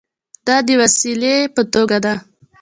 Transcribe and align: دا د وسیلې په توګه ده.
دا 0.47 0.57
د 0.67 0.69
وسیلې 0.81 1.35
په 1.55 1.61
توګه 1.73 1.97
ده. 2.05 2.13